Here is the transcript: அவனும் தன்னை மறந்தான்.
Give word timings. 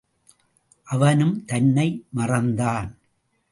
அவனும் 0.83 1.45
தன்னை 1.45 2.05
மறந்தான். 2.15 2.97